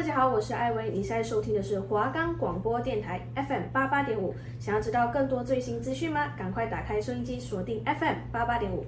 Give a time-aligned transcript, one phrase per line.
[0.00, 4.34] 大家好，我是艾薇，你现在收听的是华冈广播电台 FM 八八点五。
[4.58, 6.28] 想要知道更多最新资讯吗？
[6.38, 8.82] 赶快打开收音机，锁定 FM 八八点五。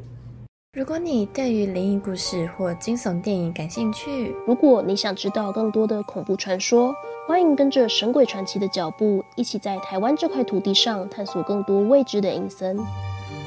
[0.72, 6.95] 如果你对于灵异故事或惊悚电影感兴趣，如果你想知道更多的恐怖传说，
[7.29, 12.80] 欢迎跟着神鬼传奇的脚步，一起在台湾这块土地上探索更多未知的阴森。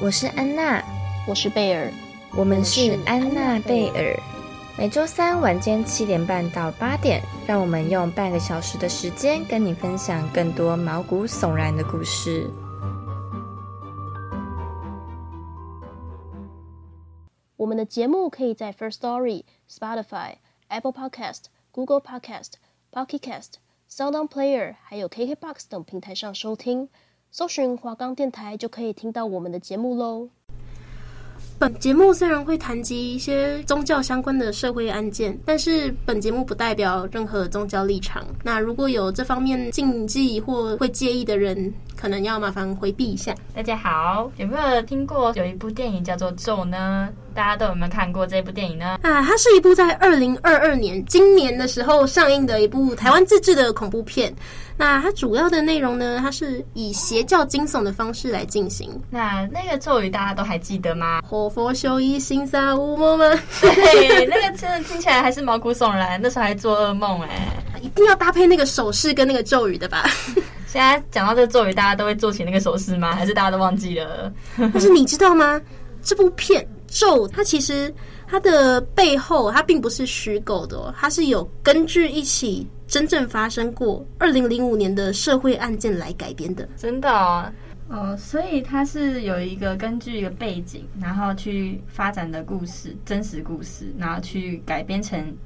[0.00, 0.80] 我是安娜，
[1.26, 1.90] 我是贝尔，
[2.38, 4.16] 我们是安娜贝尔。
[4.78, 12.50] 每周三晚间七点半到八点，让我们用半个小时的时间跟你分享更多毛骨悚然的故事。
[17.56, 20.34] 我们的节目可以在 First Story、Spotify、
[20.68, 22.52] Apple Podcast、Google Podcast、
[22.92, 23.54] Pocket Cast、
[23.90, 26.90] SoundOn Player，还有 KKBox 等平台上收听，
[27.30, 30.28] 搜寻华冈电台就可以听到我们的节目喽。
[31.58, 38.22] 本节目虽然会谈及一些宗教相关的社会案件，但是本节目不代表任何宗教立场。
[38.44, 43.34] 那如果有这方面禁忌或会介意的人，可能要麻烦回避一下。
[43.54, 47.08] 大家好，有没有听过有一部电影叫做《咒》呢？
[47.34, 48.98] 大家都有没有看过这部电影呢？
[49.02, 54.34] 啊，它是一部在二零二二年今年的时候上映的一部台湾自制的恐怖片。
[54.78, 58.90] 那它主要的内容呢，它是以邪教惊悚的方式来进行。
[59.10, 61.20] 那那个咒语大家都还记得吗？
[61.22, 63.24] 活佛修一心杀无魔吗？
[63.60, 67.48] 对， 那个真的听起来还是毛骨悚然，那时候还做噩梦哎。
[67.82, 70.04] 一定要搭配那个手势跟那个咒语的吧？
[70.66, 73.14] 现在讲到这个咒语，大家都会做起那个手势吗？
[73.14, 74.32] 还是大家都忘记了？
[74.58, 75.60] 但是你知道吗？
[76.02, 77.92] 这部片咒它其实
[78.28, 86.68] 它的背后它并不是虚构的哦，它是有根据一起真正发生过二零零五年的社会案件来改编的。
[86.76, 87.50] 真的哦，
[87.88, 95.36] 哦，所以它是有一个根据一个背景，然后去发展的故事，真实故事，然后去改编成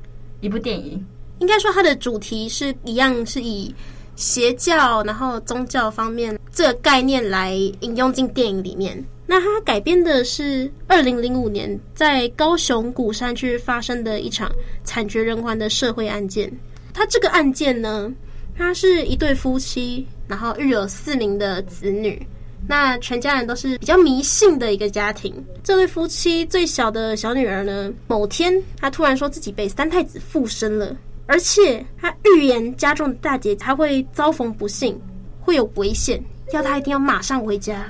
[0.40, 1.02] 一部电影。
[1.38, 3.74] 应该说它的主题是一样，是以。
[4.20, 9.02] 邪教，然后宗教方面这个概念来引用进电影里面。
[9.26, 14.52] 那它改编的是二零零五年在高雄鼓山区发生的一场
[14.84, 16.52] 惨绝人寰的社会案件。
[16.92, 18.12] 它这个案件呢，
[18.58, 22.20] 它是一对夫妻，然后育有四名的子女。
[22.68, 25.34] 那全家人都是比较迷信的一个家庭。
[25.64, 30.94] 这对夫妻最小的小女儿呢，某天她突然说自己被三太子附身了。
[31.30, 35.00] 而且他预言家中的大姐她会遭逢不幸，
[35.40, 36.20] 会有危险，
[36.52, 37.86] 要她一定要马上回家。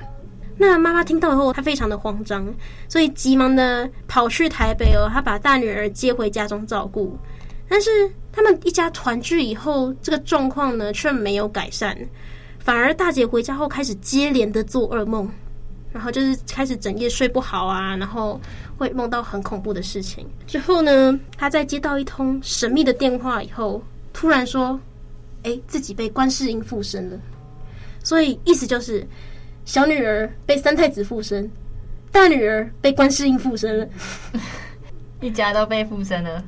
[0.59, 2.55] 那妈妈听到以后，她非常的慌张，
[2.87, 7.17] 所以急忙的跑去台北哦，她把大女儿接回家中照顾。
[7.67, 11.97] 但是他们一家团聚以后，这个状况呢却没有改善，
[12.59, 15.27] 反而大姐回家后开始接连的做噩梦。
[15.93, 18.41] 然后就是开始整夜睡不好啊，然后
[18.79, 20.27] 会梦到很恐怖的事情。
[20.47, 24.79] 之后呢，他在接到一通神秘的电话以后，突然说
[25.43, 27.19] ：“哎，自己被观世音附身了。”
[28.05, 29.07] 所以意思就是，
[29.65, 31.51] 小女儿被三太子附身，
[32.13, 33.89] 大女儿被观世音附身了，
[35.21, 36.43] 一家都被附身了。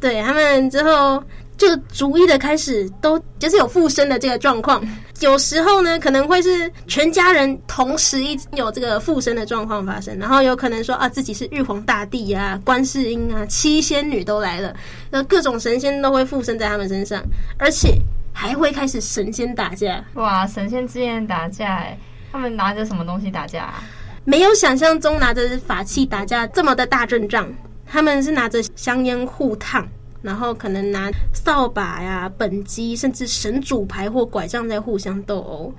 [0.00, 1.22] 对，他们之后。
[1.58, 4.82] 就逐一的开始，都就是有附身的这个状况。
[5.20, 14.72] 有时候呢，可能会是全家人同时一有这个附身的状况发生，然后有可能说啊，自己是玉皇大帝啊、观世音啊、七仙女都来了，
[15.10, 17.20] 那各种神仙都会附身在他们身上，
[17.58, 17.98] 而且
[18.32, 20.04] 还会开始神仙打架。
[20.14, 21.98] 哇，神仙之间打架哎，
[22.30, 23.82] 他们拿着什么东西打架啊？
[24.24, 27.52] 没有想象中拿着法器打架这么的大阵仗，
[27.84, 29.84] 他们是拿着香烟互烫。
[30.22, 35.72] 然后可能拿扫把呀、本机，甚至神主牌或拐杖在互相斗殴。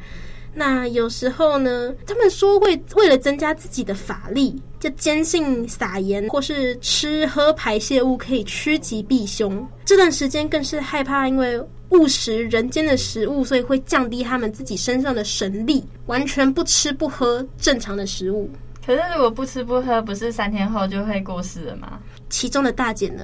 [0.54, 9.66] 那有时候呢，他们说会为了增加自己的法力，就坚信撒盐或是吃喝排泄物可以趋吉避凶。
[9.86, 18.50] 这段时间更是害怕，因为误食人间的食物，所以会降低他们自己身上的神力，完全不吃不喝正常的食物。
[18.86, 22.00] 可是如果不吃不喝，不是三天后就会过世了吗？
[22.28, 23.24] 其中的大姐呢？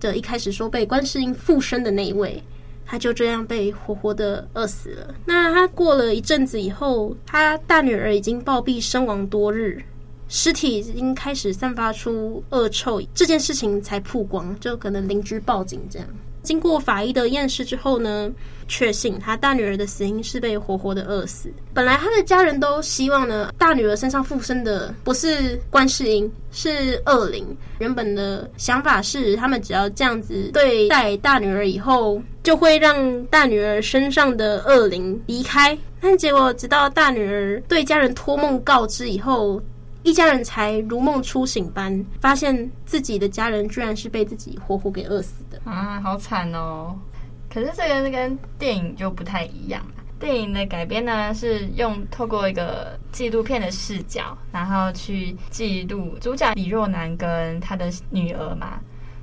[0.00, 2.42] 的一开始说被观世音附身的那一位，
[2.84, 5.14] 他就这样被活活的饿死了。
[5.24, 9.82] 那他过了一阵子以后，他大女儿已经暴毙身亡多日，
[10.28, 16.08] 尸体已经开始散发出恶臭，这件事情才曝光，就可能邻居报警这样。
[16.46, 18.30] 经过法医的验尸之后呢，
[18.68, 21.52] 确信他大女儿的死因是被活活的饿死。
[21.74, 27.44] 本来他的家人都希望呢，大女儿身上附身的不是观世音，是恶灵。
[27.80, 35.76] 原本的想法是，他们只要这样子对待大女儿以后，就会让大女儿身上的恶灵离开。
[36.00, 39.60] 但结果，直到大女儿对家人托梦告知以后。
[40.06, 46.96] 一家人才如梦初醒般发现自己的家人居然是被自己活活给饿死的啊，好惨哦！
[47.52, 49.84] 可是这个跟电影就不太一样。
[50.20, 58.78] 电影的改编呢，是用透过一个纪录片的视角，然后去记录主角李若男跟他的女儿嘛。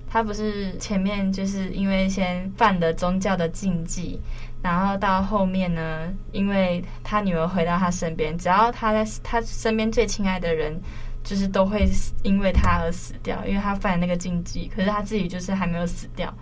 [0.10, 4.20] 他不是前面就是因为先犯了宗教的禁忌，
[4.64, 10.82] 然后到后面呢，因为他女儿回到他身边，只要他在他身边最亲爱的人，
[11.24, 11.88] 就是都会
[12.24, 14.72] 因为他而死掉，因为他犯那个禁忌。
[14.74, 16.34] 可是他自己就是还没有死掉。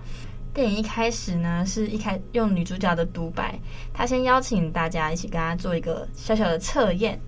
[0.53, 3.57] 电影一开始呢，是一开用女主角的独白，
[3.93, 7.19] 她先邀请大家一起跟她做一个小小的测验。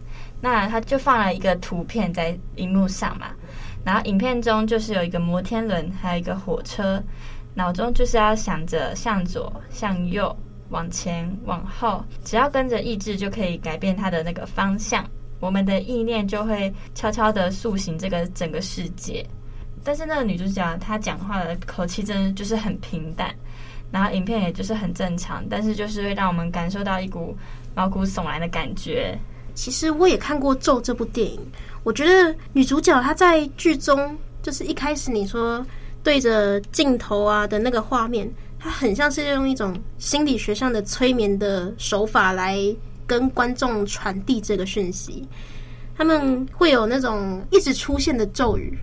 [0.42, 3.28] 那他就放了一个图片在荧幕上嘛，
[3.86, 7.02] 然后影片中就是有一个摩天轮，还有一个火车，
[7.54, 10.36] 脑中就是要想着向左、向右、
[10.74, 15.08] 往前、往后，只要跟着意志就可以改变它的那个方向。
[15.40, 19.24] 我们的意念就会悄悄地塑形这个整个世界。
[19.84, 23.34] 但是那个女主角她讲话的口气真的就是很平淡，
[23.92, 27.38] 然后影片也就是很正常，但是就是会让我们感受到一股
[27.76, 29.16] 毛骨悚然的感觉。
[29.54, 31.40] 其实我也看过《咒》这部电影，
[31.84, 35.64] 我觉得女主角她在剧中就是一开始你说
[36.02, 38.28] 对着镜头啊的那个画面，
[38.64, 42.58] 它很像是用一种心理学上的催眠的手法来
[43.06, 45.28] 跟观众传递这个讯息。
[45.98, 48.76] 他们会有那种一直出现的咒语。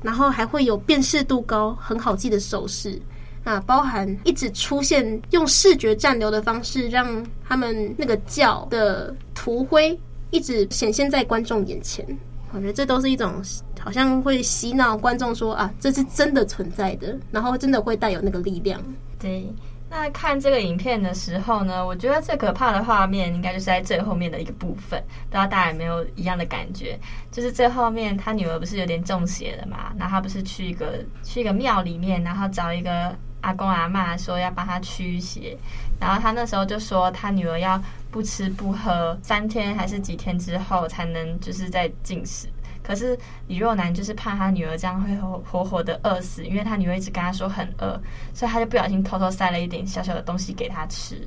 [0.00, 3.02] 然后还会有辨识度高、很好记的手势
[3.42, 9.98] 啊，包含一直出现用视觉暂留的方式，让他们那个叫的图徽
[10.30, 12.06] 一直显现在观众眼前。
[12.52, 13.42] 我觉得这都是一种
[13.80, 18.80] 好像会洗脑观众说啊，这是真的存在的，然后真的会带有那个力量。
[19.18, 19.46] 对。
[19.90, 26.98] 那看这个影片的时候呢，我觉得最可怕的画面应该就是在最后面的一个部分，不知道大家有没有一样的感觉？
[27.32, 29.90] 就是最后面他女儿不是有点中邪了嘛？
[29.98, 35.56] 然后他不是去一个去一个庙里面，然后找一个阿公阿嬷说要帮他驱邪，
[35.98, 42.46] 然后他那时候就说他女儿要不吃不喝三天还是几天之后才能就是在进食。
[42.88, 43.16] 可是
[43.48, 48.00] 李若男就是怕他女儿这样会活活的饿死，因为他女儿一直跟他说很饿，
[48.32, 51.20] 所以他就不小心偷偷塞了一点小小的东西给他吃。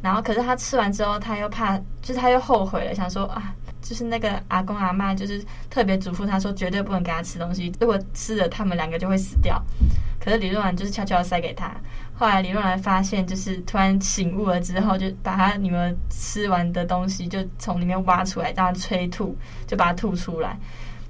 [0.00, 3.52] 然后可是他吃完之后，他又怕，就是他又后悔了，想说啊，
[3.82, 9.60] 就是那个阿公阿嬷就是特别嘱咐他说绝对不能给他吃东西，如果吃了他们两个就会死掉。
[10.20, 11.74] 可是李若男就是悄悄塞给他。
[12.14, 19.36] 后来李若男发现，就是突然醒悟了之后，就把他女儿吃完的东西就从里面挖出来，让他催吐，
[19.66, 20.56] 就把它吐出来。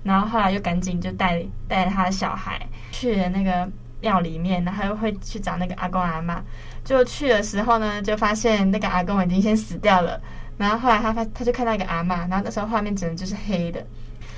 [0.03, 2.61] 然后后来又赶紧就带带他的小孩
[2.91, 3.69] 去了那个
[4.01, 6.39] 庙里面，然后又会去找那个阿公阿嬷。
[6.83, 10.19] 就去的时候呢，就发现那个阿公已经先死掉了。
[10.57, 13.85] 然后后来他发他就看到一个阿嬷，然后那时候画面只能就是黑的，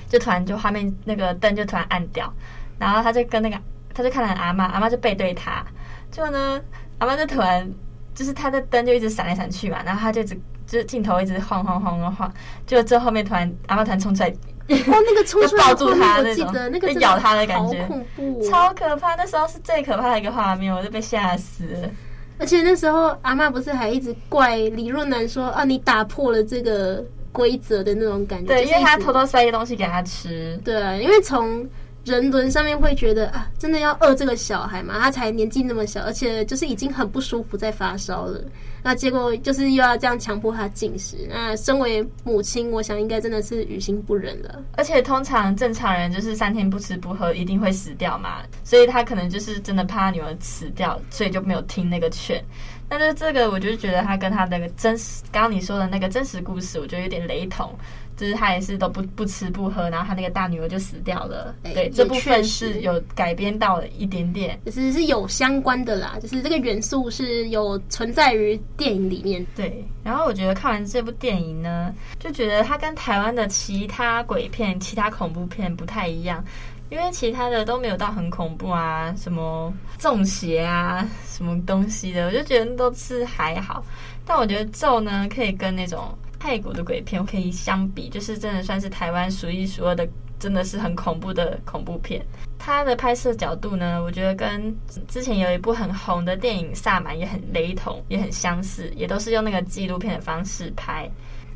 [0.09, 2.33] 就突然就画面那个灯就突然暗掉。
[2.79, 3.57] 然后他就跟那个
[3.95, 5.65] 他就看到阿嬷，阿嬷就背对他。
[6.11, 6.61] 就呢，
[6.99, 7.69] 阿嬷就突然
[8.15, 10.35] 就是他的灯就一直闪来闪去嘛，然后他就一直
[10.67, 12.33] 就是镜头一直晃晃晃晃晃。
[12.67, 14.33] 就这后面突然阿嬷突然冲出来。
[14.93, 19.15] 哦，那个冲出来抱住他那种，那个咬他的感觉，好恐怖，超可怕。
[19.15, 21.91] 那时候是最可怕的一个画面，我就被吓死了。
[22.39, 28.47] 而且那时候阿妈不是还一直怪李若男说啊，你打破了这个规则的那种感觉。
[28.47, 30.59] 对，因为他偷偷塞一个东西给他吃。
[30.65, 31.65] 对，因为从
[32.05, 34.99] 人伦上面会觉得啊，真的要饿这个小孩嘛？
[34.99, 38.43] 他才年纪那么小，而且就是已经很不舒服，在发烧了。
[38.83, 41.17] 那结果就是又要这样强迫他进食。
[41.31, 44.61] 那身为母亲，我想应该真的是于心不忍了。
[44.73, 48.43] 而且通常正常人就是三天不吃不喝，一定会死掉嘛。
[48.65, 52.43] 所以他可能就是真的怕女儿死掉，所以就没有听那个劝。
[52.89, 57.73] 但是这个，我就觉得他跟他那个真实，刚刚你说的那个真实故事，我觉得有点雷同。
[58.17, 61.55] 就是他也是都不不吃不喝，然后他那个大女儿就死掉了。
[61.65, 69.45] 欸、对，这部分是有改编到了一点点，就是是有相关的啦，就是这个元素是有存在于电影里面。
[69.57, 76.45] 对，然后我觉得看完这部电影呢，就觉得它跟台湾的其他鬼片、其他恐怖片不太一样，
[76.91, 83.85] 因为其他的都没有到很恐怖啊，什么中邪啊，什么东西的，我就觉得都是还好。
[84.25, 86.17] 但我觉得咒呢，可以跟那种。
[86.43, 90.09] 泰国的鬼片可以相比，就是真的算是台湾数一数二的，
[90.41, 92.21] 真的是很恐怖的恐怖片。
[92.59, 101.09] 它的拍摄角度呢，我觉得跟之前有一部很红的电影《萨满》也很雷同，也很相似，也都是用那个纪录片的方式拍。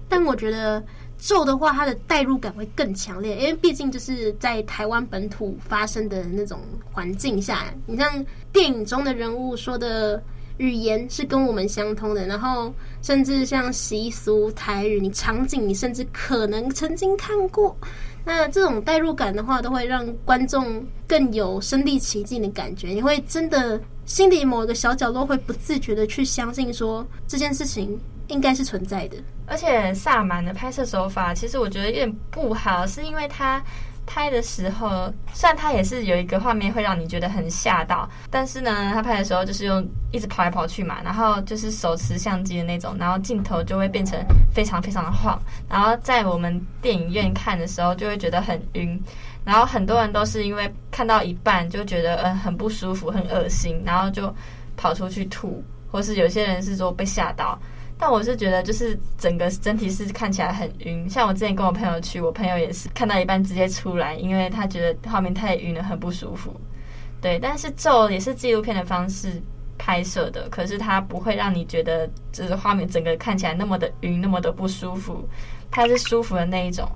[0.08, 0.80] 但我觉得
[1.18, 6.60] 咒的话，它的代入感会更强烈，因为毕竟就是在台湾本土发生的那种
[6.92, 10.22] 环境下，你像电影中的人物说的。
[10.58, 12.72] 语言是跟我们相通的，然后
[13.02, 17.76] 甚至像习俗、台语，你场景你甚至可能曾经看过。
[18.24, 22.88] 那这种代入感的话，都会让观众更有身临其境的感觉。
[22.88, 27.98] 你会真的心里某一个小角落会不自觉的去相信说这件事情
[28.28, 29.16] 应该是存在的。
[29.46, 33.62] 而且萨满的拍摄手法，其实我觉得有点不好，是因为他。
[34.06, 44.18] 拍的时候，虽然他也是有一个画面会让你觉得很吓到，但是呢，他拍的时候就是用一直跑来跑去嘛，然后就是手持相机的那种，然后镜头就会变成
[44.54, 48.98] 非常非常的晃，然后在我们电影院看的时候就会觉得很晕，
[49.44, 54.32] 然后很多人都是因为看到一半就觉得嗯很不舒服、很恶心，然后就
[54.76, 57.58] 跑出去吐，或是有些人是说被吓到。
[57.98, 61.08] 但我是觉得，就是整个整体是看起来很晕。
[61.08, 66.54] 像我之前跟我朋友去，我朋友也是看到一半直接出来，因为他觉得画面太晕了，很不舒服。
[67.22, 69.40] 对，但是咒也是纪录片的方式
[69.78, 75.26] 拍摄的，可是它不会让你觉得就是画面整个看起来那么的晕，那么的不舒服。
[75.70, 76.86] 它是舒服的那一种。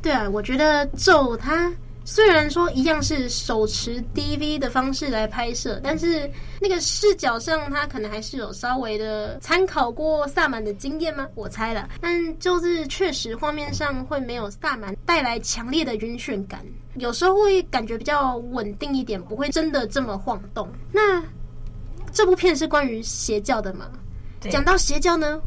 [0.00, 1.72] 对啊，我觉得咒它。
[2.08, 11.26] 虽然说一样是手持 DV 的方式来拍摄，但是那个视角上，他可能还是有稍微的参考过萨满的经验吗？
[11.34, 20.68] 我猜了，但就是确实画面上会没有萨满带来强烈的晕眩感，有时候会感觉比较稳定一点，不会真的这么晃动。
[20.92, 21.20] 那
[22.12, 23.90] 这部片是关于邪教的吗？
[24.48, 25.40] 讲到邪教呢，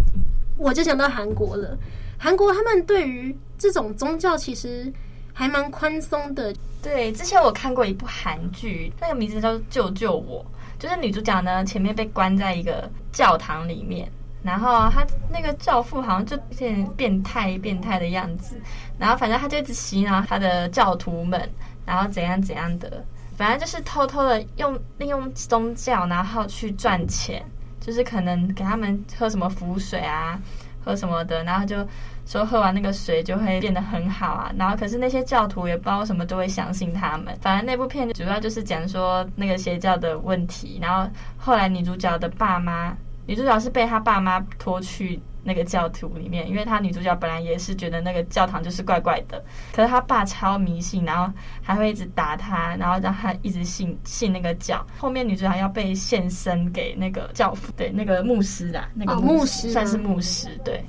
[0.58, 1.78] 我就想到韩国了。
[2.18, 4.92] 韩国他们对于这种宗教其实。
[5.40, 6.54] 还蛮宽松的。
[6.84, 10.46] 对，之前我看过一部韩剧，那个名字叫《救救我》，
[10.82, 14.12] 就是女主角呢前面被关在一个教堂里面，
[14.44, 18.62] 然后她那个教父好像就有点变态变态的样子，
[18.98, 21.50] 然后反正他就一直洗脑他的教徒们，
[21.86, 23.02] 然后怎样怎样的，
[23.38, 27.42] 反正就是偷偷的用利用宗教然后去赚钱，
[27.80, 30.38] 就是可能给他们喝什么符水啊，
[30.84, 31.88] 喝什么的，然后就。
[32.30, 37.36] 说喝完那个水就会变得很好啊，然后可是那些教徒也不知道什么都会相信他们。
[37.42, 42.96] 反正那部片主要就是讲说那个邪教的问题，然后后来女主角的爸妈，
[43.26, 49.44] 女主角是被她爸妈拖去那个教徒里面，因为她女主角本来也是觉得那个教堂就是怪怪的，
[49.74, 51.34] 可是她爸超迷信，然后
[51.64, 54.86] 还会一直打她，然后让她一直信信那个教。
[55.00, 60.86] 后面女主角要被献身给那个教父，对，那个牧师啦，那个牧师算是牧师，对。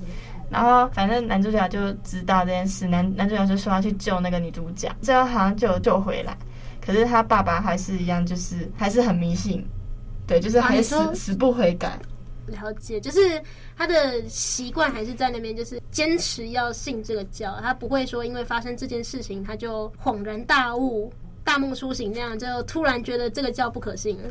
[0.50, 6.36] 然后反正男主角就知道这件事，男男主角就说要去救那个女主角，最后好像就救回来。
[6.84, 9.64] 可是他爸爸还是一样，就是还是很迷信，
[10.26, 11.98] 对，就是还是死、啊、死不悔改。
[12.46, 13.40] 了解，就是
[13.76, 21.12] 他的习惯还是在那边，就是坚持要信这个教，他不会说因为发生这件事情他就恍然大悟、
[21.44, 24.28] 大梦初醒那样，就突然觉得这个教不可信了。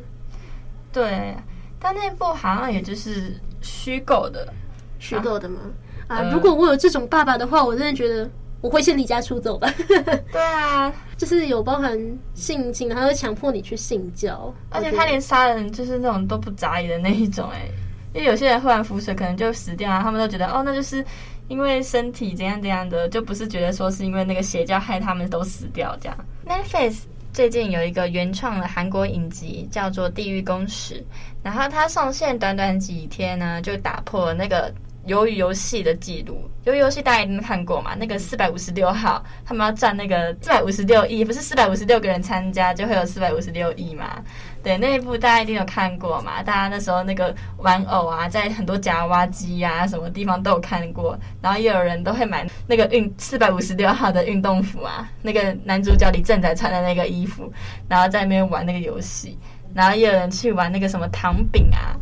[0.92, 1.34] 对，
[1.80, 4.52] 但那部好像也就是虚构的，
[4.98, 5.62] 虚构的吗？
[5.62, 5.88] 啊！
[6.32, 8.30] 如果我有这种爸爸的话，我真的觉得
[8.62, 9.72] 我会先离家出走吧。
[10.34, 11.98] 对啊，就是有包含
[12.34, 17.72] 性侵，然后强迫你去性交，而且他连杀人就是那种都不眨眼的那一种哎、欸。
[18.16, 21.06] 因为有些人喝完符水可能就死掉啊，他们都觉得哦，那就是
[21.48, 26.18] 因为身体怎样怎样的，就不是觉得说是因为那个邪教害他们都死掉这样。
[26.46, 27.02] Netflix
[27.32, 30.96] 最近有一个原创的韩国影集叫做《地狱公使》，
[31.44, 34.74] 然后它上线短短几天呢，就打破了那个。
[35.10, 37.96] 鱿鱼游戏的记录，鱿鱼游戏大家一定看过嘛？
[37.96, 44.24] 那个四百五十六号，他们要赚那个四百五十六亿，不是四百五十六个人参加就会有四百五十六亿嘛？
[44.62, 46.44] 对，那一部大家一定有看过嘛？
[46.44, 57.52] 大家那时候那个玩偶啊，在很多夹娃娃机啊什么地方都有看过，然后也有人都会买那个运四百五十六号的运动服啊，那个男主角李正宰穿的那个衣服，
[57.88, 59.38] 然后在那边玩那个游戏，
[59.74, 61.98] 然后也有人去玩那个什么糖饼啊。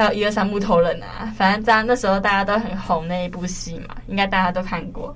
[0.00, 5.14] 还有一二三木头人啊，反正在那时候大家都很红那一部戏嘛，应该大家都看过。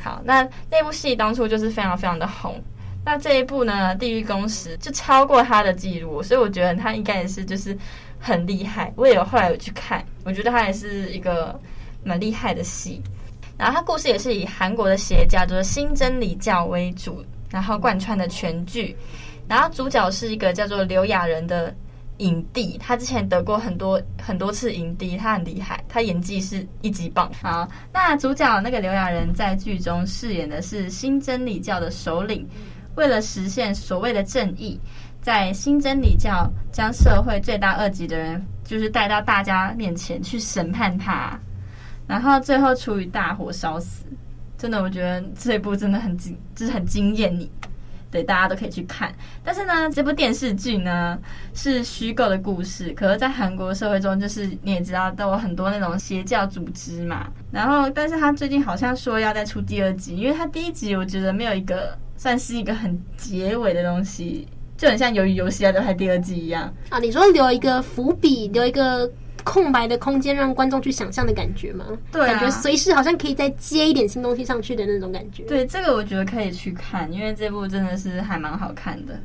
[0.00, 2.58] 好，那那部戏当初就是非常非常的红。
[3.04, 7.76] 那这一部呢，《地狱公使》就超过他的记录，所以我觉得他应该也是就是
[8.18, 8.90] 很厉害。
[8.96, 11.60] 我也有后来有去看，我觉得他也是一个
[12.02, 13.02] 蛮厉害的戏。
[13.58, 18.96] 然后他故事也是以韩国的邪教，就是新真理教为主，然后贯穿的全剧。
[19.46, 21.74] 然后主角是一个叫做刘亚仁的。
[22.18, 27.30] 影帝，他之前得过很多很多次影帝，他很厉害，他演技是一级棒。
[27.42, 32.46] 好，那主角那个刘亚仁在剧中饰演的是新真理教的首领，
[32.94, 34.78] 为了实现所谓的正义，
[35.20, 41.36] 在新真理教将社会罪大恶极的人，就是带到大家面前去审判他，
[42.06, 44.04] 然后最后处于大火烧死。
[44.56, 47.50] 真的，我觉得这一部真的很惊，就是很惊艳你。
[48.14, 49.12] 对，大家都可以去看。
[49.42, 51.18] 但是呢，这部电视剧呢
[51.52, 52.92] 是虚构的故事。
[52.92, 57.26] 可是，在韩国社会中，就是你也知道，都有很多那种邪教组织嘛。
[57.50, 67.00] 然后，但是他最近好像说要再出第二集，因为他第一集我觉得没有一个算是一个很结尾的东西，就很像鱿鱼游戏啊，就拍第二季一样啊。
[67.00, 69.10] 你说留一个伏笔，留一个
[69.44, 71.84] 空白的空间，让观众去想象的感觉吗？
[72.10, 75.44] 对、啊，感觉随时好像可以再接一点新东西上去的那种感觉。
[75.44, 79.20] 对，这个我觉得可以去看，因为这部真的是还蛮好看的。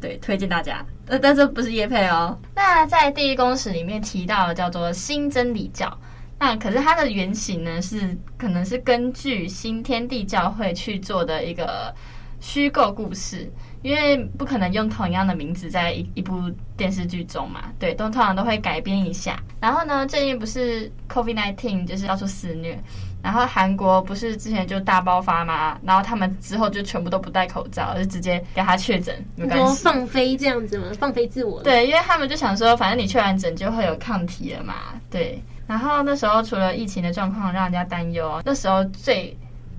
[0.00, 0.84] 对，推荐大家。
[1.06, 2.36] 呃，但这不是叶配哦。
[2.56, 5.96] 那在《第一公使》里面提到的叫做新真理教，
[6.40, 11.94] 那可是它的原型呢是可能是根据新天地教会去做的一个
[12.40, 13.48] 虚构故事，
[13.82, 17.64] 因为不可能用同样的名字在一一部电视剧中嘛。
[17.78, 19.38] 对，都通常都会改编一下。
[19.60, 22.78] 然后呢，最近不是 COVID-19 就是到处肆虐。
[23.22, 25.78] 然后韩国不是之前就大爆发嘛？
[25.84, 29.84] 然后他们之后就全部都不戴口罩，就直接给他确诊，没关系。
[29.84, 30.86] 放飞这样子吗？
[30.98, 31.62] 放飞自我？
[31.62, 34.74] 对，因为他们就想说，反正你确完诊就会有抗体了嘛。
[35.08, 35.40] 对。
[35.68, 39.34] 然后那时候除了疫情的状况让人家担忧，那时候最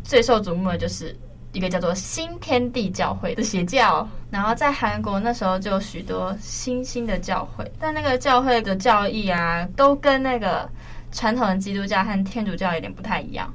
[0.06, 1.14] 最受瞩目的就是
[1.54, 4.06] 一个叫做新天地教会的邪教。
[4.30, 10.70] 然后在韩国那时候就有许多新兴的教会，但那个教会的教义啊，都跟那个。
[11.16, 13.48] 传统的基督教和天主教有点不太一样，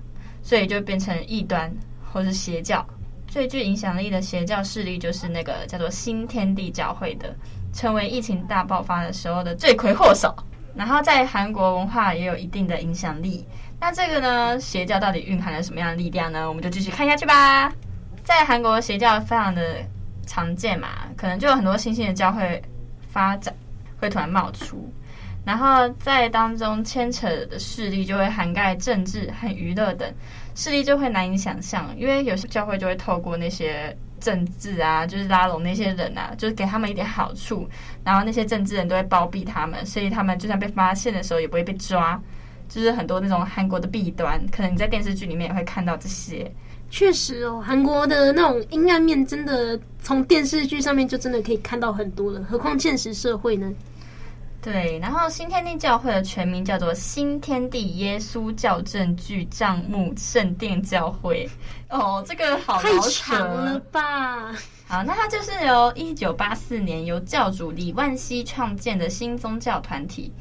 [0.44, 1.68] 所以就变成异端
[2.08, 2.86] 或是邪教。
[3.26, 7.34] 最具影响力的邪教势力就是那个叫做新天地教会的，
[7.72, 10.32] 成为疫情大爆发的时候的罪魁祸首。
[10.72, 13.44] 然后在韩国文化也有一定的影响力。
[13.80, 16.48] 那这个呢，邪教到底蕴含了什么样的力量呢？
[16.48, 17.72] 我们就继续看下去吧。
[18.28, 19.78] 在韩国邪教非常的
[20.26, 22.62] 常见嘛，可能就有很多新兴的教会
[23.08, 23.54] 发展，
[23.99, 24.87] 会突然冒出。
[25.47, 30.06] 然后在当中牵扯的势力就会涵盖政治和娱乐等
[30.54, 31.88] 势力，就会难以想象。
[31.97, 37.66] 因为有些教会就会透过那些政治啊，就是拉拢那些人啊，就是给他们一点好处，
[38.04, 42.20] 然后那些政治人都会包庇他们，所以他们就算被发现的时候也不会被抓。
[42.68, 46.52] 就是很多那种韩国的弊端，可能你在电视剧里面也会看到这些。
[46.90, 53.71] 确实哦，韩国的那种阴暗面真的从电视剧上面就真的可以看到很多了，何况现实社会呢？
[54.61, 61.48] 对，然后新天地教会的全名叫做新天地耶稣教证据账目圣殿教会。
[61.90, 64.53] 哦，这个好太长了吧？
[64.87, 70.33] 好，那它就是由一九八四年由教主李万熙创建的新宗教团体。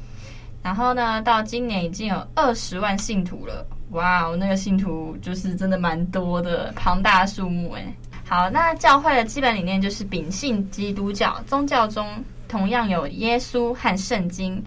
[0.62, 3.64] 然后呢，到今年已经有二十万信徒了。
[3.90, 7.84] 哇哦，那个信徒就是真的蛮多的，庞大数目哎。
[8.26, 12.06] 好，那教会的基本理念就是秉信基督教宗教中。
[12.46, 14.64] 同样有耶稣和圣经，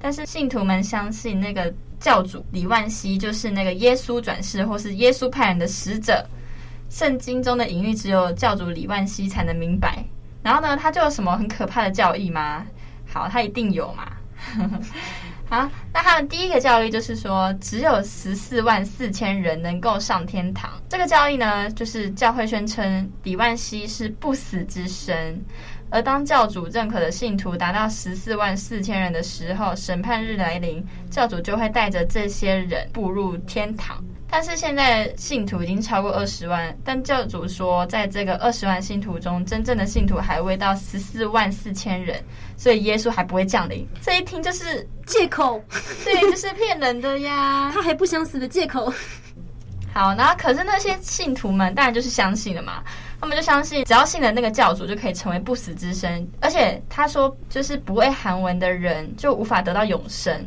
[0.00, 6.24] 但是信徒们相信那个教主李万熙就是那个耶稣转世或是耶稣派人的使者。
[6.88, 10.04] 圣经中的隐喻只有教主李万熙才能明白。
[10.40, 12.64] 然后呢，他就有什么很可怕的教义吗？
[13.12, 14.12] 好，他一定有嘛。
[15.48, 20.70] 好，那他的第一个教义就是说，只有十四万四千人能够上天堂。
[20.88, 25.40] 这个教义呢，就是教会宣称李万西是不死之身。
[25.88, 34.02] 而当教主认可的信徒达到十四万四千人的时候，审判日来临，教主就会带着这些人步入天堂。
[34.28, 42.22] 但是现在信徒已经超过二十万，但教主说，在这个二十万信徒中，真正的信徒还未到十四万四千人，
[42.56, 43.86] 所以耶稣还不会降临。
[44.02, 45.62] 这一听就是借口，
[46.04, 48.92] 对，就是骗人的呀，他还不想死的借口。
[49.94, 52.82] 好，然后可是那些信徒们当然就是相信了嘛。
[53.18, 56.28] 他们就相信，只要信了那个教主，就可以成为不死之身。
[56.38, 60.38] 而且他说，就是不会韩文的人就无法得到永生。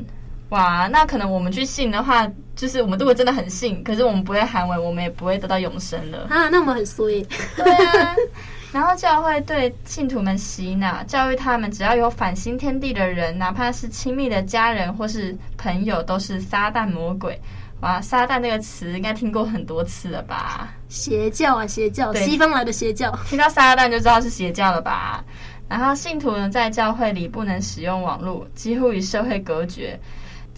[0.49, 6.49] 哇，那可能我们去信的话，就是我们如果真的很信，可是我们不会韩文，我们也不会得到永生了啊。
[6.49, 7.21] 那我们很衰。
[7.55, 8.15] 对啊。
[8.71, 17.39] 然后教会对信徒们洗脑，教育他们，只要有反新天地的人，哪怕是亲密的家人或是朋友，都是撒旦魔鬼。
[17.81, 20.71] 哇，撒旦这个词应该听过很多次了吧？
[20.87, 23.11] 邪教啊，邪教，西方来的邪教。
[23.25, 25.23] 听到撒旦就知道是邪教了吧？
[25.67, 29.99] 然后信徒呢，在教会里不能使用网络，几乎与社会隔绝。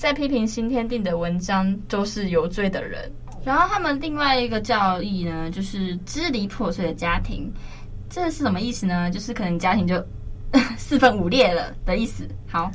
[0.01, 2.99] 在批评新天地的文章都是有罪的人。
[3.45, 7.47] 然后他们另外一个教义呢，就是支离破碎的家庭。
[8.09, 9.11] 这是什么意思呢？
[9.11, 10.03] 就是可能家庭就
[10.75, 12.27] 四分五裂了的意思。
[12.47, 12.71] 好，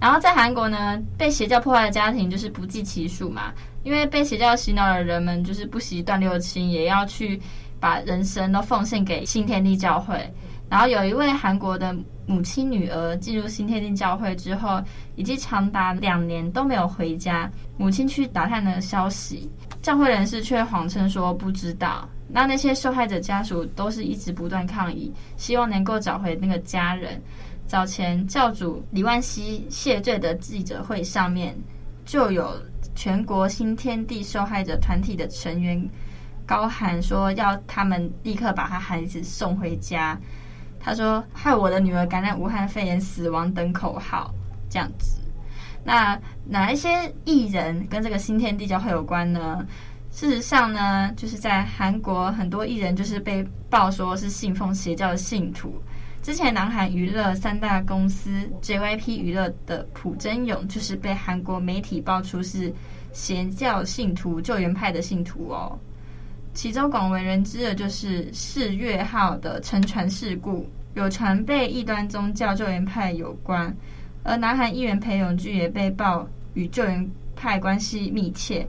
[0.00, 3.52] 然后在韩国呢，被邪教破坏的家庭就是不计其数嘛。
[3.84, 7.40] 因为被邪教洗脑的人们，就是不惜断六亲，也要去
[7.78, 10.28] 把人生都奉献给新天地教会。
[10.68, 11.94] 然后有一位韩国的
[12.26, 14.82] 母亲女儿进入新天地教会之后，
[15.14, 17.50] 已经长达两年都没有回家。
[17.76, 19.50] 母亲去打探的消息，
[19.82, 22.08] 教会人士却谎称说不知道。
[22.28, 27.20] 那那些受害者家属都是一直不断抗议，希望能够找回那个家人。
[27.66, 31.56] 早前教主李万熙谢罪的记者会上面
[32.04, 32.54] 就有。
[32.96, 35.90] 全国新天地受害者团体的成员
[36.46, 40.16] 高喊说：“要他们立刻把他孩子送回家。”
[40.84, 44.30] 他说：“害我的女儿感染武汉肺炎死亡”等口号
[44.68, 45.18] 这样子。
[45.82, 49.66] 那哪一些艺人跟这个新天地教会有关呢？
[50.12, 55.82] 事实上呢，就是在韩国很多艺人就是被爆说是信奉邪教的信徒。
[56.22, 58.30] 之前南韩娱乐三大公司
[58.62, 62.72] JYP 娱乐的朴真勇就是被韩国媒体爆出是
[63.12, 65.78] 邪教信徒、救援派的信徒哦。
[66.54, 73.74] 其中广为人知的就是世越号的沉船事故，有船被异端宗教救援派有关。
[74.22, 78.66] 而南韩议员裴勇俊也被曝与救援派关系密切，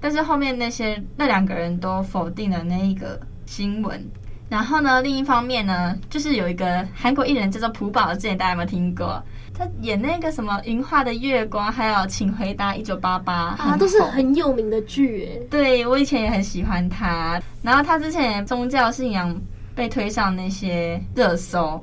[0.00, 4.04] 但是后面那些那两个人都否定了那一个新闻。
[4.50, 9.22] 然后呢，另一方面呢，就是有一个韩国艺人叫做朴宝剑，大家有没有听过？
[9.58, 15.28] 他演那个什么《云画的月光》，还有《请回答一九八八》啊，都是很有名的剧。
[15.50, 17.42] 对，我以前也很喜欢他。
[17.60, 19.36] 然后他之前宗教信仰
[19.74, 21.82] 被推上那些热搜。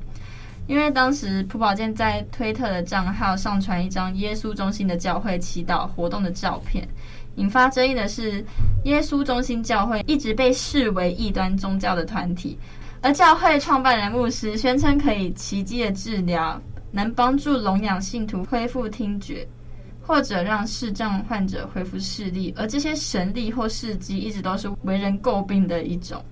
[0.68, 6.88] 因为当时朴宝剑在推特的账号上传一张耶稣中心的教会祈祷活动的照片，
[7.36, 8.44] 引发争议的是，
[8.86, 12.58] 耶稣中心教会一直被视为异端宗教的团体，
[13.02, 16.60] 而教会创办人牧师宣称可以奇迹的治疗，
[16.96, 19.46] 能帮助聋哑信徒恢复听觉，
[20.02, 26.24] 或者让视障患者恢复视力，而这些神力或事迹一直都是为人诟病的一种。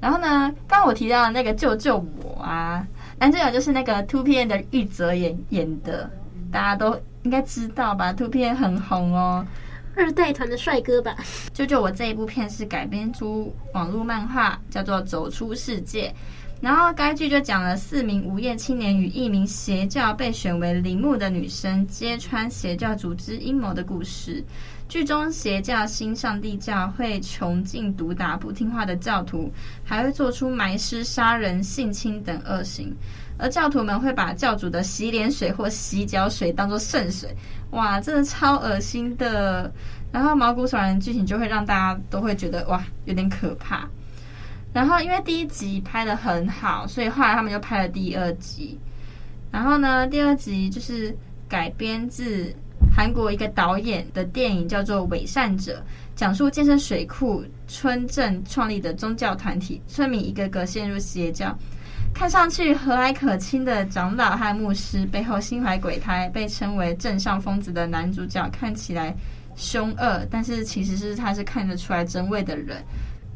[0.00, 2.86] 然后呢，刚刚我提到的那个救救我啊。
[3.18, 6.10] 男主角就是那个 2PM 的玉泽演演的，
[6.50, 9.46] 大家都应该知道吧？2PM 很红哦，
[9.94, 11.14] 二代团的帅哥吧？
[11.52, 16.08] 救救我这一部片是改编出网络漫画，叫做《走出世界》，
[16.60, 24.44] 然后该剧就讲了四名无业青年与一名邪教被选为陵墓的女生揭穿邪教组织阴谋的故事。
[24.86, 29.50] 剧中邪教新上帝教会穷尽毒打不听话的教徒，
[29.84, 32.94] 还会做出埋尸、杀人、性侵等恶行，
[33.38, 37.34] 而教徒们会把教主的洗脸水或洗脚水当作圣水，
[37.70, 39.72] 哇，真的超恶心的。
[40.12, 43.88] 然后毛骨悚然的剧情就会让大家都会觉得哇，有点可怕。
[44.72, 48.78] 然后因为第一集拍得很好，所以后来他们就拍了第二集。
[49.50, 51.16] 然后呢，第二集就是
[51.48, 52.54] 改编自。
[52.92, 55.84] 韩国一个导演的电影叫做《伪善者》，
[56.18, 61.56] 讲述建设水库村镇创立的宗教团体，村民一个个陷入邪教，
[62.12, 69.14] 看上去和蔼可亲的长老和牧师，背后心怀鬼胎，被称为镇上疯子的男主角，看起来
[69.54, 72.82] 凶恶，但是其实是他是看得出来真伪的人，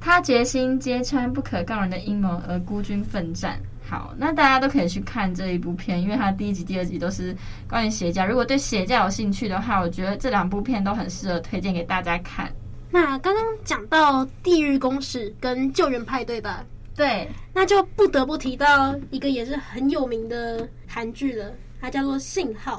[0.04, 3.58] 他决心揭穿不可告人的阴谋而孤军奋战。
[3.88, 7.34] 好，那大家都可以去看这一部片，因为它第一集、第二集都是
[7.66, 8.26] 关于邪教。
[8.26, 12.52] 如果对邪教有兴趣的话，我觉得这两部片都很适合推荐给大家看。
[12.90, 16.62] 那刚刚讲到《地狱公使》跟《救援派对》吧？
[16.94, 22.76] 对，那就不得不提到一个也是很有名的韩剧了，它叫做《信号》。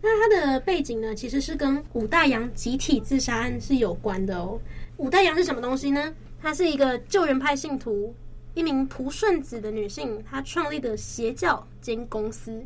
[0.00, 4.58] 那它的背景呢，其实是跟武大洋集体自杀案是有关的哦。
[4.96, 6.12] 武大洋是什么东西呢？
[6.42, 8.14] 它是一个救援派信徒。
[8.54, 12.64] 一名朴顺子的女性，她创立的邪教兼公司，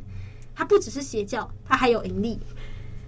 [0.54, 2.38] 她不只是邪教，她还有盈利。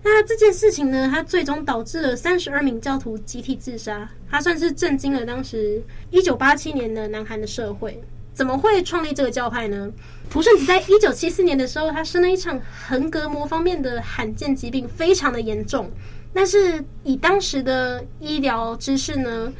[0.02, 8.02] 那这件事情呢，它最终导致了三十二名教徒集体自杀，它算是震惊了当时一九八七年的南韩的社会。
[8.34, 9.92] 怎么会创立这个教派呢？
[10.28, 15.88] 朴顺子在一九七四年的时候，他生了一场横膈膜方面的罕见疾病，非常的严重。
[16.34, 19.52] 但是以当时的医疗知识呢，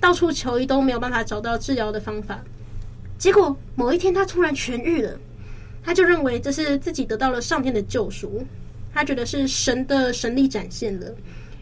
[0.00, 2.40] 到处求医都没有办法找到治疗的方法。
[3.18, 5.18] 结果某一天，他突然痊愈了，
[5.82, 8.44] 他就认为这是自己得到了上天的救赎，
[8.94, 11.12] 他觉得是神的神力展现了，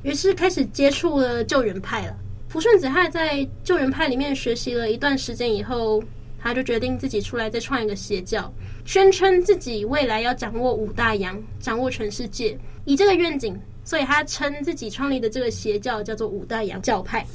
[0.03, 2.17] 于是开始接触了救援派了。
[2.49, 6.03] 福顺子他在救援派里面学习了一段时间以后，
[6.39, 8.53] 他就决定自己出来再创一个邪教，
[8.85, 12.57] 宣称自己未来要掌握五大洋，掌握全世界。
[12.85, 17.27] 以这个愿景，所以他称自己创立的这个邪教叫做五大洋教派。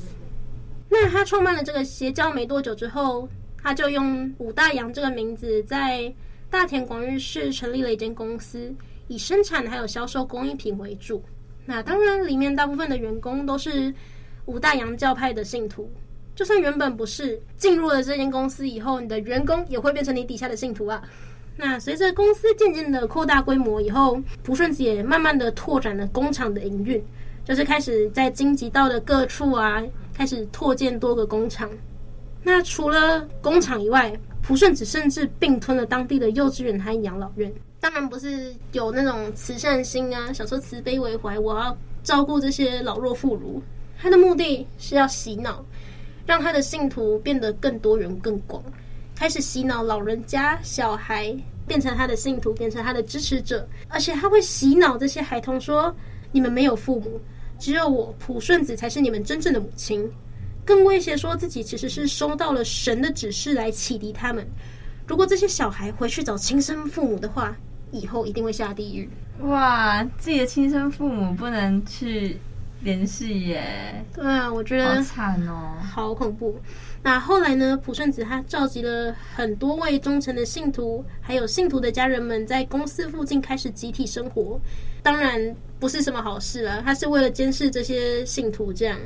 [0.92, 3.28] 那他创办了这个邪教没多久之后。
[3.64, 6.12] 他就用武大洋这个名字，在
[6.50, 8.74] 大田广域市成立了一间公司，
[9.08, 11.24] 以生产还有销售工艺品为主。
[11.68, 13.94] 那当然，里面大部分的员工都是
[14.48, 15.88] 武大洋教派的信徒。
[16.36, 21.00] 就算原本不是，进入了这间公司以后，你的员工也会变成你底下的信徒啊。
[21.56, 27.00] 那随着公司渐渐的扩大规模以后，朴顺子也慢慢的拓展了工厂的营运，
[27.46, 29.84] 就是开始在京畿道的各处啊，
[30.22, 31.68] 开始拓建多个工厂。
[32.44, 37.52] 那除了工厂以外，朴顺子甚至并吞了当地的幼稚园和养老院。
[37.80, 43.60] 当然不是有那种慈善心啊，想说慈悲为怀，我要照顾这些老弱妇孺。
[43.98, 45.66] 他的目的是要洗脑，
[46.24, 48.64] 让他的信徒变得更多元、更广，
[49.16, 55.92] 开始洗脑老人家、小孩，变成他的信徒，变成他的支持者，而且他会洗脑这些孩童说
[56.32, 57.20] ：“你们没有父母，
[57.62, 60.10] 只有我普顺子才是你们真正的母亲。”
[60.66, 64.46] 更威胁说自己其实是收到了神的指示来启迪他们。
[65.08, 67.56] 如果这些小孩回去找亲生父母的话，
[67.92, 69.10] 以后一定会下地狱。
[69.42, 72.38] 哇，自己的亲生父母不能去
[72.84, 74.04] 联系耶？
[74.14, 76.60] 对啊，我觉得好惨哦，好恐怖。
[77.04, 77.76] 那后来呢？
[77.84, 84.60] 朴顺子他召集了很多位忠诚的信徒，还有信徒的家人们，在公司附近开始集体生活。
[85.02, 88.98] 当然不是什么好事了，他是为了监视这些信徒，这样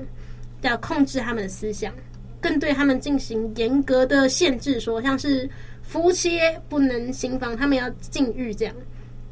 [0.61, 1.93] 要控制他们的思想，
[2.41, 5.49] 更对他们进行严格的限制，说像是
[5.81, 8.75] 夫妻不能行房，他们要禁欲这样，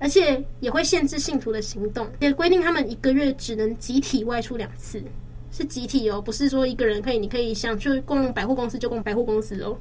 [0.03, 5.01] 而且也会限制信徒的行动，也规定他们一个月只能集体外出两次。
[5.49, 9.77] 是集体哦，不是说一个人可以，你可以想去逛百货公司就逛百货公司哦。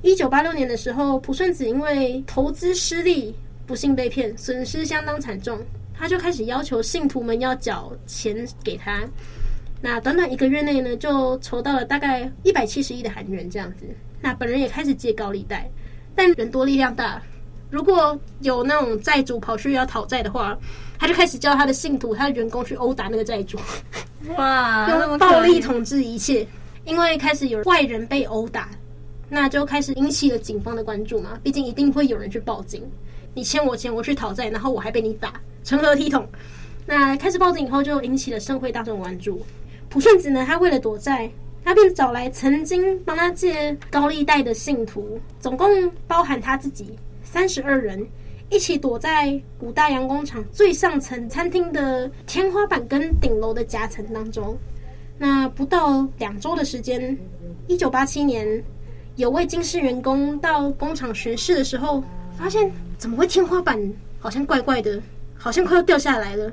[0.00, 3.34] 一九八六年的时候，朴顺子因为投资失利，
[3.66, 5.58] 不幸被骗，损失相当惨重，
[5.92, 9.06] 他就开始要求信徒们要缴钱给他。
[9.82, 13.84] 那短短一个月内呢，就筹到了大概一百七十亿的韩元这样子。
[14.22, 15.70] 那本人也开始借高利贷，
[16.14, 17.20] 但人多力量大，
[17.70, 20.58] 如果有那种债主跑去要讨债的话，
[20.98, 23.58] 他就开始叫他的信徒、他的员工去殴打那个债主。
[24.36, 24.90] 哇！
[24.90, 26.46] 用暴力统治一切，
[26.84, 28.68] 因为开始有外人被殴打，
[29.28, 31.38] 那就开始引起了警方的关注嘛。
[31.42, 32.82] 毕竟一定会有人去报警，
[33.34, 36.26] 你欠我钱，我去讨债，然后我还被你打，成何体统？
[36.86, 39.40] 那开始报警以后，就引起了社会大众关注。
[39.88, 41.30] 朴顺子呢，他为了躲债，
[41.64, 46.96] 他便找来曾经帮他借高利贷的信徒，总共包含他自己
[47.32, 48.04] 三十二人。
[48.52, 54.58] 一起躲在五大洋工厂最上层餐厅的天花板跟顶楼的夹层当中。
[55.16, 57.16] 那不到两周的时间，
[57.68, 58.60] 一九八七年，
[59.14, 62.02] 有位金氏员工到工厂巡视的时候，
[62.36, 63.80] 发现怎么会天花板
[64.18, 65.00] 好像怪怪的，
[65.36, 66.50] 好像快要掉下来了。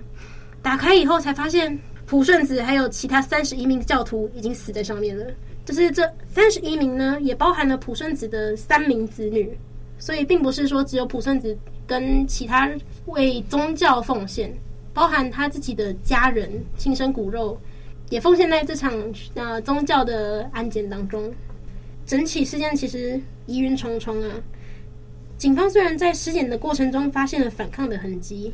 [0.61, 5.25] 打开以后才发现，朴顺子还有其他三十一名教徒已经死在上面了。
[5.65, 9.57] 就是这三十一名呢，也包含了朴顺子的三名子女，
[9.99, 11.57] 所以并不是说只有朴顺子。
[11.87, 12.69] 跟其他
[13.05, 14.53] 为宗教奉献，
[14.93, 17.57] 包含他自己的家人、亲生骨肉，
[18.09, 18.93] 也奉献在这场
[19.35, 21.33] 呃宗教的案件当中。
[22.05, 24.29] 整起事件其实疑云重重啊。
[25.37, 28.51] 警方虽然在尸检的过程中发现了反抗的痕迹，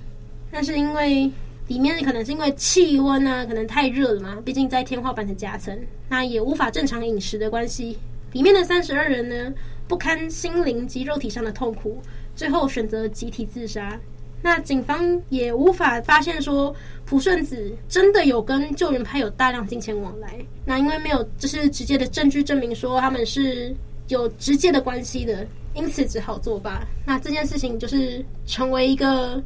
[0.51, 1.31] 但是因为
[1.67, 5.75] 里面可能是因为气温啊，可能太热了嘛，毕竟在天花板的夹层，
[6.07, 7.97] 那也无法正常饮食的关系，
[8.33, 9.51] 里面的三十二人呢，
[9.87, 12.01] 不堪心灵及肉体上的痛苦。
[12.35, 13.99] 最后选择集体自杀，
[14.41, 20.43] 那警方也无法发现说朴顺子真的有跟救援派有大量金钱往来。
[20.65, 23.75] 那因为没有就是直接的证据证明说他们是
[24.07, 26.81] 有直接的关系的，因此只好作罢。
[27.05, 29.41] 那这件事情就是成为一个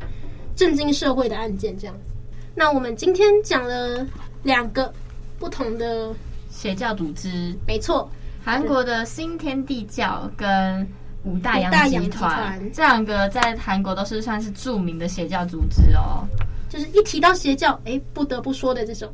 [0.56, 2.16] 震惊社会的案件这样子。
[2.56, 4.08] 那我们今天讲了
[4.44, 4.92] 两个
[5.38, 6.16] 不同的
[6.50, 8.10] 邪教组织，没错，
[8.48, 10.88] 韩国的新天地教跟。
[11.24, 16.26] 五大洋集团这两个在韩国都是算是著名的邪教组织哦，
[16.70, 19.12] 就是一提到邪教，哎，不得不说的这种。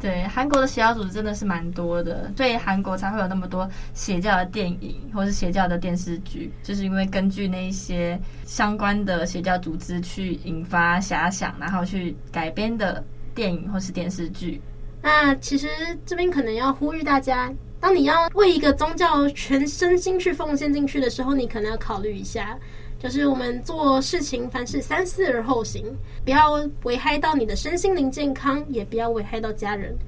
[0.00, 13.04] 对，韩国的邪教组织真的是蛮多的，所以韩国才会有那么多邪教的电影或是邪教的电视剧，就是因为根据那一些相关的邪教组织去引发遐想，然后去改编的
[13.34, 14.58] 电影或是电视剧。
[15.02, 15.68] 那其实
[16.06, 17.52] 这边可能要呼吁大家。
[17.82, 22.56] 当你要为一个宗教全身心去奉献进去的时候，你可能要考虑一下，
[22.96, 25.84] 就是我们做事情凡事三思而后行，
[26.24, 26.52] 不要
[26.84, 29.98] 危害到你的身心灵健康，也不要危害到家人。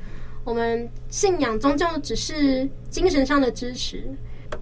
[0.45, 4.09] 我们信仰宗教只是精神上的支持，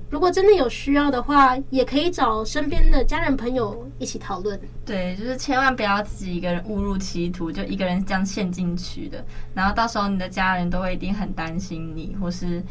[0.09, 4.59] 如果真的有需要的话，也可以找身边的家人朋友一起讨论。
[4.87, 9.23] 对，就是千万不要自己一个人误入歧途，就一个人这样陷进去的，
[9.53, 12.63] 然后到时候你的家人都会一定很担心你，或是。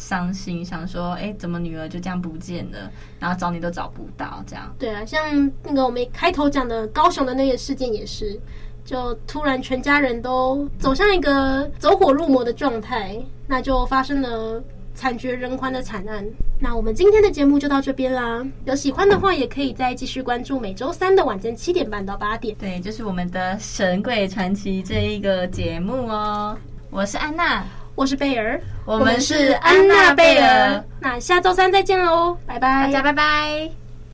[0.00, 2.90] 伤心，想说，哎，怎么女儿就这样不见了？
[3.18, 4.74] 然后找你都找不到，这样。
[4.78, 8.40] 对啊，像那个我们开头讲的高雄的那个事件也是，
[8.82, 14.62] 就突然全家人都走向一个走火入魔的状态，那就发生了
[14.94, 16.26] 惨绝人寰的惨案。
[16.58, 22.56] 那我们今天的节目就到这边啦，有喜欢的话也可以再继续关注每周三的晚间七点半到八点。
[22.58, 26.56] 对，就是我们的《神鬼传奇》这一个节目哦。
[26.90, 27.64] 我是安娜。
[27.94, 30.82] 我是贝儿，我们是安娜贝尔。
[31.00, 33.79] 那下周三再见喽，拜拜，大家拜拜。